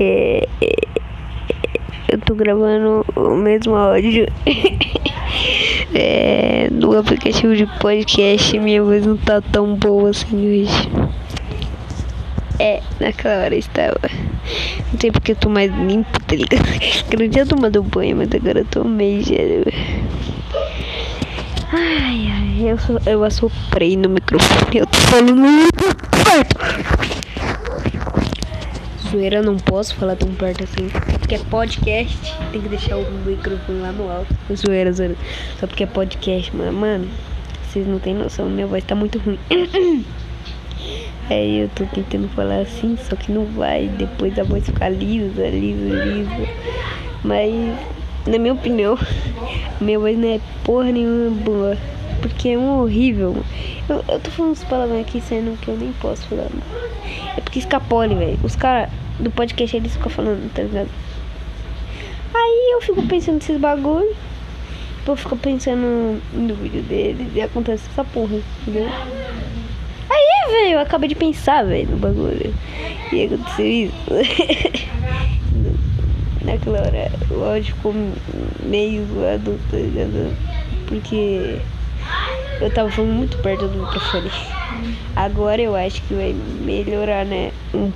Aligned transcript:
É, 0.00 0.46
é, 0.60 0.88
eu 2.08 2.18
tô 2.20 2.34
gravando 2.34 3.04
o 3.16 3.36
mesmo 3.36 3.74
áudio 3.74 4.26
é, 5.92 6.68
no 6.70 6.96
aplicativo 6.96 7.56
de 7.56 7.66
podcast. 7.80 8.58
Minha 8.58 8.82
voz 8.82 9.04
não 9.04 9.16
tá 9.16 9.40
tão 9.40 9.74
boa 9.74 10.10
assim 10.10 10.62
hoje. 10.62 10.88
É, 12.60 12.80
naquela 13.00 13.44
hora 13.44 13.54
estava. 13.56 14.00
Não 14.92 15.00
sei 15.00 15.10
porque 15.10 15.32
eu 15.32 15.36
tô 15.36 15.48
mais 15.48 15.70
limpo, 15.72 16.18
tá 16.26 16.34
ligado? 16.34 16.66
Eu 17.10 17.18
não 17.18 17.28
tinha 17.28 17.46
tomado 17.46 17.82
banho, 17.82 18.16
mas 18.16 18.28
agora 18.32 18.60
eu 18.60 18.64
tomei 18.66 19.22
já. 19.22 19.34
Ai, 21.72 22.28
ai, 22.30 22.70
eu, 22.70 22.78
eu 23.06 23.24
assoprei 23.24 23.96
no 23.96 24.08
microfone. 24.08 24.78
Eu 24.78 24.86
tô 24.86 24.98
falando 24.98 25.36
muito 25.36 25.84
perto. 26.24 26.57
Zoeira, 29.10 29.40
não 29.40 29.56
posso 29.56 29.94
falar 29.94 30.16
tão 30.16 30.28
perto 30.34 30.64
assim. 30.64 30.88
Porque 31.18 31.36
é 31.36 31.38
podcast, 31.38 32.34
tem 32.52 32.60
que 32.60 32.68
deixar 32.68 32.96
o 32.96 33.10
microfone 33.24 33.80
lá 33.80 33.92
no 33.92 34.10
alto. 34.10 34.36
Zoeira, 34.54 34.92
zoeira. 34.92 35.16
Só 35.58 35.66
porque 35.66 35.84
é 35.84 35.86
podcast, 35.86 36.54
mano. 36.54 36.72
Mano, 36.72 37.08
vocês 37.66 37.86
não 37.86 37.98
tem 37.98 38.14
noção, 38.14 38.50
minha 38.50 38.66
voz 38.66 38.84
tá 38.84 38.94
muito 38.94 39.18
ruim. 39.18 39.38
Aí 41.30 41.60
eu 41.64 41.70
tô 41.70 41.86
tentando 41.86 42.28
falar 42.28 42.60
assim, 42.60 42.98
só 43.08 43.16
que 43.16 43.32
não 43.32 43.46
vai. 43.46 43.88
Depois 43.88 44.38
a 44.38 44.42
voz 44.42 44.66
fica 44.66 44.88
lisa, 44.90 45.48
lisa, 45.48 46.04
lisa. 46.04 46.48
Mas, 47.24 47.52
na 48.26 48.38
minha 48.38 48.52
opinião, 48.52 48.98
minha 49.80 49.98
voz 49.98 50.18
não 50.18 50.28
é 50.28 50.40
porra 50.64 50.92
nenhuma 50.92 51.30
boa. 51.30 51.78
Porque 52.20 52.50
é 52.50 52.58
um 52.58 52.80
horrível. 52.80 53.36
Eu, 53.88 54.04
eu 54.08 54.20
tô 54.20 54.30
falando 54.30 54.52
uns 54.52 54.64
palavrões 54.64 55.06
aqui 55.06 55.20
sendo 55.20 55.58
que 55.60 55.68
eu 55.68 55.76
nem 55.76 55.92
posso 55.94 56.26
falar. 56.26 56.48
É 57.36 57.40
porque 57.58 57.58
escapole, 57.58 58.14
velho. 58.14 58.38
Os 58.42 58.54
caras 58.54 58.90
do 59.18 59.30
podcast 59.30 59.76
eles 59.76 59.92
ficam 59.92 60.10
falando, 60.10 60.52
tá 60.52 60.62
ligado? 60.62 60.88
Aí 62.34 62.70
eu 62.72 62.80
fico 62.80 63.02
pensando 63.06 63.34
nesses 63.34 63.58
bagulho. 63.58 64.16
Eu 65.06 65.16
fico 65.16 65.36
pensando 65.38 66.20
no 66.34 66.54
vídeo 66.54 66.82
deles 66.82 67.28
e 67.34 67.40
acontece 67.40 67.88
essa 67.90 68.04
porra, 68.04 68.36
entendeu? 68.60 68.86
Aí, 70.10 70.50
velho, 70.50 70.74
eu 70.74 70.80
acabei 70.80 71.08
de 71.08 71.14
pensar, 71.14 71.64
velho, 71.64 71.88
no 71.88 71.96
bagulho. 71.96 72.54
E 73.10 73.24
aconteceu 73.24 73.66
isso. 73.66 73.94
Naquela 76.44 76.80
hora 76.80 77.10
o 77.30 77.42
áudio 77.42 77.74
ficou 77.74 77.94
meio 78.62 79.06
zoado, 79.06 79.58
tá 79.70 79.78
ligado? 79.78 80.36
Porque 80.86 81.58
eu 82.60 82.70
tava 82.70 82.90
falando 82.90 83.12
muito 83.12 83.38
perto 83.38 83.66
do 83.66 83.78
microfone. 83.78 84.30
Agora 85.16 85.60
eu 85.60 85.74
acho 85.74 86.02
que 86.02 86.14
vai 86.14 86.34
melhorar, 86.64 87.24
né? 87.24 87.52
Um 87.74 87.92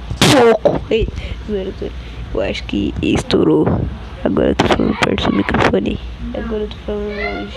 pouco. 0.62 0.80
Ei. 0.90 1.08
Eu 2.34 2.40
acho 2.40 2.64
que 2.64 2.94
estourou. 3.02 3.66
Agora 4.24 4.50
eu 4.50 4.54
tô 4.54 4.66
falando 4.66 4.96
perto 4.98 5.30
do 5.30 5.36
microfone. 5.36 5.98
Agora 6.34 6.62
eu 6.62 6.68
tô 6.68 6.76
falando 6.86 7.08
longe. 7.08 7.56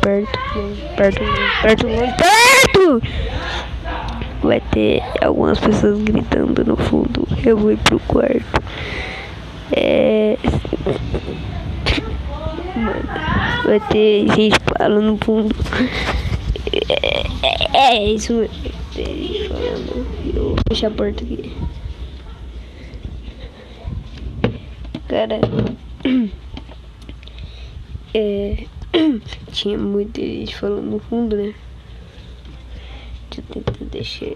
Perto, 0.00 0.38
longe, 0.54 0.82
perto, 0.96 1.22
longe, 1.22 1.40
perto, 1.62 1.86
longe, 1.88 2.14
perto! 2.16 3.02
Vai 4.42 4.60
ter 4.70 5.02
algumas 5.20 5.58
pessoas 5.58 6.00
gritando 6.02 6.64
no 6.64 6.76
fundo. 6.76 7.26
Eu 7.44 7.56
vou 7.56 7.72
ir 7.72 7.78
pro 7.78 7.98
quarto. 8.00 8.62
É. 9.72 10.38
Vai 13.64 13.80
ter 13.90 14.28
gente 14.36 14.56
falando 14.78 15.02
no 15.02 15.18
fundo. 15.18 15.56
É, 16.88 17.76
é, 17.76 17.96
é 17.96 18.12
isso. 18.12 18.32
Tem 18.94 19.48
falando. 19.48 20.06
Eu 20.34 20.56
fechar 20.68 20.88
a 20.88 20.90
porta 20.90 21.24
aqui. 21.24 21.52
Cara. 25.08 25.40
É. 28.14 28.64
Tinha 29.52 29.78
muita 29.78 30.20
gente 30.20 30.56
falando 30.56 30.90
no 30.90 30.98
fundo, 30.98 31.36
né? 31.36 31.54
Deixa 33.30 33.40
eu 33.40 33.62
tentar 33.62 33.84
deixar. 33.84 34.26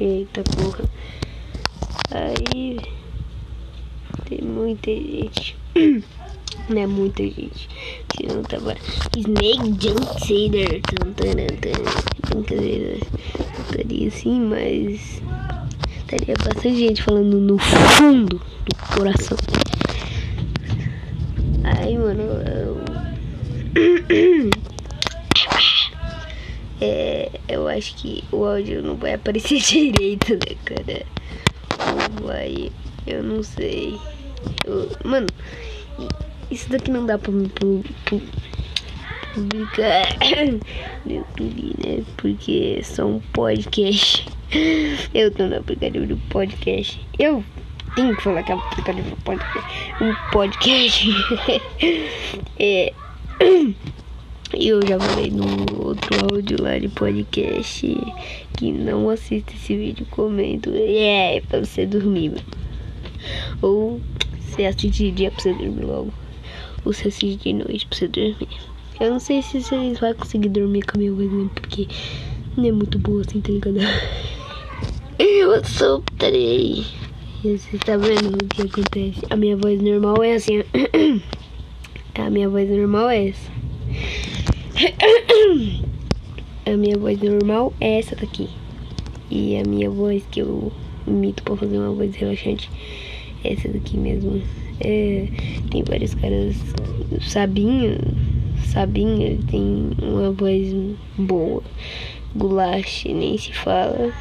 Eita 0.00 0.42
porra. 0.42 0.84
Aí. 2.10 2.78
Tem 4.28 4.40
muita 4.42 4.90
gente. 4.90 5.56
Não 6.68 6.82
é 6.82 6.86
muita 6.86 7.22
gente. 7.22 7.68
Tirando 8.16 8.54
agora. 8.54 8.78
Snake 9.16 9.74
Jump 9.80 10.26
Sailor. 10.26 10.80
Brincadeira. 12.28 12.98
Estaria 13.70 14.08
assim, 14.08 14.40
mas. 14.40 15.22
Estaria 16.00 16.34
bastante 16.36 16.76
gente 16.76 17.02
falando 17.02 17.40
no 17.40 17.58
fundo 17.58 18.40
do 18.66 18.94
coração. 18.94 19.36
Aí, 21.64 21.98
mano. 21.98 22.22
Eu... 22.22 22.82
É, 26.84 27.30
eu 27.46 27.68
acho 27.68 27.94
que 27.94 28.24
o 28.32 28.44
áudio 28.44 28.82
não 28.82 28.96
vai 28.96 29.14
aparecer 29.14 29.60
direito, 29.62 30.32
né, 30.32 30.56
cara? 30.64 31.06
Não 31.78 32.26
vai. 32.26 32.72
Eu 33.06 33.22
não 33.22 33.40
sei. 33.44 33.96
Eu, 34.66 34.90
mano, 35.04 35.28
isso 36.52 36.68
daqui 36.68 36.90
não 36.90 37.06
dá 37.06 37.18
pra 37.18 37.32
pu- 37.32 37.82
publicar 39.34 40.06
no 41.06 41.12
YouTube, 41.14 41.74
né? 41.84 42.04
Porque 42.18 42.76
é 42.78 42.82
só 42.82 43.06
um 43.06 43.20
podcast. 43.32 44.26
Eu 45.14 45.30
tô 45.30 45.46
no 45.46 45.56
aplicativo 45.56 46.06
do 46.06 46.16
podcast. 46.28 47.00
Eu 47.18 47.42
tenho 47.96 48.14
que 48.14 48.22
falar 48.22 48.42
que 48.42 48.52
é 48.52 48.54
um 48.54 48.58
aplicativo 48.58 49.10
do 49.10 49.16
podcast. 49.22 49.68
Um 50.02 50.14
podcast. 50.30 51.08
é. 52.60 52.92
Eu 54.54 54.86
já 54.86 55.00
falei 55.00 55.30
no 55.30 55.46
outro 55.82 56.10
áudio 56.30 56.62
lá 56.62 56.78
de 56.78 56.86
podcast 56.88 57.86
que 58.58 58.70
não 58.70 59.08
assista 59.08 59.54
esse 59.54 59.74
vídeo, 59.74 60.06
comento. 60.10 60.70
É, 60.74 61.40
pra 61.48 61.60
você 61.60 61.86
dormir. 61.86 62.34
Ou 63.62 63.98
você 64.38 64.66
assiste 64.66 65.04
de 65.04 65.10
dia 65.10 65.30
pra 65.30 65.40
você 65.40 65.54
dormir 65.54 65.82
logo. 65.82 66.12
Você 66.84 67.08
assiste 67.08 67.36
de 67.36 67.52
noite 67.52 67.86
pra 67.86 67.96
você 67.98 68.08
dormir. 68.08 68.48
Eu 69.00 69.10
não 69.10 69.20
sei 69.20 69.42
se 69.42 69.62
vocês 69.62 69.98
vão 69.98 70.14
conseguir 70.14 70.48
dormir 70.48 70.82
com 70.82 70.96
a 70.96 70.98
minha 70.98 71.12
voz, 71.12 71.30
né? 71.30 71.48
Porque 71.54 71.86
não 72.56 72.64
é 72.64 72.72
muito 72.72 72.98
boa 72.98 73.20
assim, 73.20 73.40
tá 73.40 73.52
ligado? 73.52 73.78
Eu 75.18 75.64
soltei. 75.64 76.84
E 77.44 77.58
você 77.58 77.78
tá 77.78 77.96
vendo 77.96 78.34
o 78.34 78.48
que 78.48 78.62
acontece? 78.62 79.20
A 79.30 79.36
minha 79.36 79.56
voz 79.56 79.80
normal 79.80 80.22
é 80.22 80.34
assim. 80.34 80.62
A 82.14 82.30
minha 82.30 82.48
voz 82.48 82.68
normal 82.68 83.10
é 83.10 83.28
essa. 83.28 83.50
A 86.66 86.76
minha 86.76 86.96
voz 86.96 87.20
normal 87.20 87.72
é 87.80 87.98
essa 87.98 88.14
daqui. 88.14 88.48
E 89.30 89.56
a 89.56 89.62
minha 89.62 89.88
voz 89.88 90.22
que 90.30 90.40
eu 90.40 90.70
imito 91.06 91.42
pra 91.42 91.56
fazer 91.56 91.78
uma 91.78 91.92
voz 91.92 92.14
relaxante 92.14 92.70
é 93.42 93.54
essa 93.54 93.68
daqui 93.68 93.96
mesmo. 93.96 94.42
É, 94.84 95.28
tem 95.70 95.82
vários 95.84 96.14
caras. 96.14 96.56
Sabinho. 97.20 97.98
Sabinho, 98.66 99.38
tem 99.44 99.90
uma 100.02 100.32
voz 100.32 100.74
boa. 101.16 101.62
Gulache, 102.34 103.12
nem 103.12 103.38
se 103.38 103.52
fala. 103.52 104.12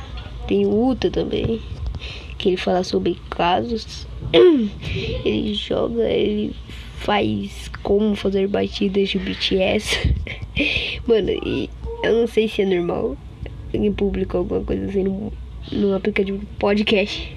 Tem 0.48 0.66
Uta 0.66 1.10
também. 1.10 1.60
Que 2.38 2.50
ele 2.50 2.58
fala 2.58 2.84
sobre 2.84 3.18
casos. 3.30 4.08
Ele 5.26 5.54
joga, 5.54 6.04
ele 6.04 6.56
faz 6.98 7.70
como 7.84 8.16
fazer 8.16 8.48
batidas 8.48 9.10
de 9.10 9.20
BTS. 9.20 10.16
Mano, 11.08 11.30
e 11.30 11.70
eu 12.04 12.14
não 12.14 12.28
sei 12.28 12.48
se 12.48 12.62
é 12.62 12.66
normal. 12.66 13.18
Alguém 13.74 13.92
publicou 13.92 14.40
alguma 14.40 14.62
coisa 14.62 14.86
assim 14.86 15.04
no, 15.04 15.32
no 15.72 15.96
aplicativo 15.96 16.46
podcast. 16.60 17.36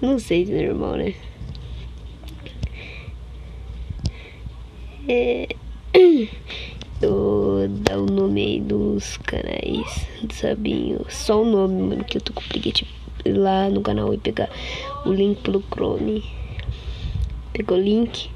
Não 0.00 0.18
sei 0.18 0.46
se 0.46 0.52
é 0.52 0.68
normal, 0.68 0.96
né? 0.96 1.14
É. 5.08 5.48
Eu 7.00 7.66
dar 7.68 7.98
o 7.98 8.04
nome 8.04 8.44
aí 8.44 8.60
dos 8.60 9.16
canais 9.18 10.06
do 10.22 10.34
Sabinho. 10.34 11.06
Só 11.08 11.42
o 11.42 11.46
nome, 11.46 11.80
mano, 11.80 12.04
que 12.04 12.18
eu 12.18 12.20
tô 12.20 12.34
com 12.34 12.42
preguiça 12.42 12.84
de 13.24 13.30
ir 13.30 13.32
lá 13.32 13.70
no 13.70 13.80
canal 13.80 14.12
e 14.12 14.18
pegar 14.18 14.50
o 15.06 15.12
link 15.12 15.40
pelo 15.40 15.62
Chrome. 15.72 16.22
Pegou 17.54 17.78
o 17.78 17.80
link 17.80 18.28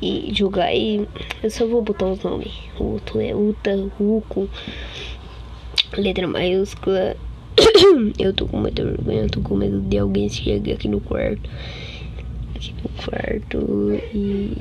e 0.00 0.30
jogar 0.32 0.66
aí. 0.66 1.08
Eu 1.42 1.50
só 1.50 1.66
vou 1.66 1.82
botar 1.82 2.06
os 2.06 2.22
nomes. 2.22 2.52
O 2.78 2.84
outro 2.84 3.20
é 3.20 3.34
Uta, 3.34 3.90
Ruko, 3.98 4.48
letra 5.96 6.28
maiúscula. 6.28 7.16
Eu 8.20 8.32
tô 8.34 8.46
com 8.46 8.58
muita 8.58 8.84
vergonha, 8.84 9.22
eu 9.22 9.30
tô 9.30 9.40
com 9.40 9.56
medo 9.56 9.80
de 9.80 9.98
alguém 9.98 10.28
chegar 10.28 10.74
aqui 10.74 10.86
no 10.86 11.00
quarto. 11.00 11.50
Aqui 12.54 12.72
no 12.84 13.02
quarto 13.02 14.00
e 14.14 14.56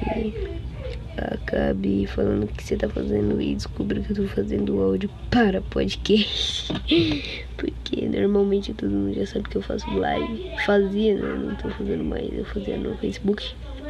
acabe 1.18 2.06
falando 2.06 2.44
o 2.44 2.48
que 2.48 2.64
você 2.64 2.78
tá 2.78 2.88
fazendo 2.88 3.42
e 3.42 3.56
descubra 3.56 4.00
que 4.00 4.12
eu 4.12 4.16
tô 4.16 4.28
fazendo 4.28 4.80
áudio 4.81 5.10
para 5.31 5.62
podcast. 5.62 6.72
Porque 7.58 8.08
normalmente 8.08 8.74
todo 8.74 8.92
mundo 8.92 9.16
já 9.16 9.25
sabe 9.25 9.50
que 9.50 9.58
eu 9.58 9.62
faço 9.62 9.90
live. 9.98 10.52
Fazia, 10.66 11.16
né? 11.16 11.34
Não 11.34 11.56
tô 11.56 11.69
fazendo 11.69 12.04
mais. 12.04 12.31
Eu 12.31 12.46
fazia 12.46 12.78
no 12.78 12.96
Facebook 12.98 13.44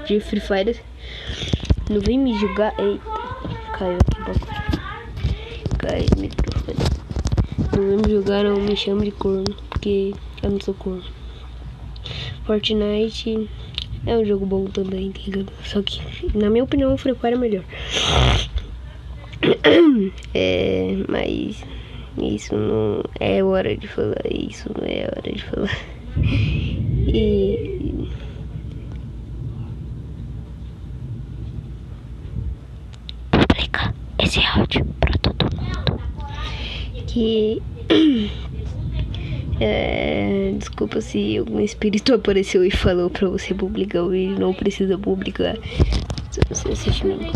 de 0.07 0.19
Free 0.21 0.39
Fire. 0.39 0.79
Não 1.89 1.99
vem 1.99 2.17
me 2.17 2.33
jogar. 2.39 2.73
Eita, 2.79 3.03
caiu 3.77 3.97
aqui. 3.97 4.41
Caiu 5.79 6.05
o 6.15 6.19
microfone. 6.19 6.77
Não 7.75 7.87
vem 7.87 7.97
me 7.97 8.11
jogar, 8.11 8.43
não 8.43 8.55
me 8.55 8.75
chame 8.75 9.05
de 9.05 9.11
corno. 9.11 9.45
Porque 9.69 10.13
eu 10.41 10.49
não 10.49 10.61
sou 10.61 10.73
corno. 10.73 11.03
Fortnite 12.45 13.49
é 14.07 14.17
um 14.17 14.25
jogo 14.25 14.45
bom 14.45 14.65
também, 14.65 15.11
tá 15.11 15.19
ligado? 15.25 15.51
Só 15.65 15.81
que, 15.81 16.01
na 16.33 16.49
minha 16.49 16.63
opinião, 16.63 16.93
o 16.93 16.97
Free 16.97 17.13
Fire 17.13 17.33
é 17.33 17.37
melhor. 17.37 17.63
É, 20.33 20.95
mas 21.07 21.63
isso 22.17 22.55
não 22.55 23.03
é 23.19 23.43
hora 23.43 23.75
de 23.75 23.87
falar. 23.87 24.15
Isso 24.29 24.69
não 24.75 24.87
é 24.87 25.05
hora 25.05 25.31
de 25.31 25.43
falar. 25.43 25.77
E. 27.09 28.09
Publica 33.31 33.93
esse 34.19 34.39
áudio 34.41 34.85
pra 34.99 35.13
todo 35.21 35.45
mundo. 35.55 36.01
Que. 37.07 37.61
É, 39.59 40.16
desculpa 40.57 40.99
se 41.01 41.37
algum 41.37 41.59
espírito 41.59 42.13
apareceu 42.13 42.63
e 42.65 42.71
falou 42.71 43.09
pra 43.09 43.29
você 43.29 43.53
publicar 43.53 44.03
o 44.03 44.09
vídeo. 44.09 44.39
Não 44.39 44.53
precisa 44.53 44.97
publicar. 44.97 45.57
Você 46.49 46.71
assiste 46.71 47.05
mesmo. 47.05 47.31